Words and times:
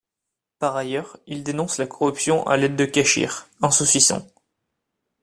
Par 0.57 0.77
ailleurs, 0.77 1.17
ils 1.27 1.43
dénoncent 1.43 1.77
la 1.77 1.85
corruption 1.85 2.43
à 2.47 2.57
l'aide 2.57 2.75
de 2.75 2.85
cachir, 2.85 3.45
un 3.61 3.69
saucisson. 3.69 4.27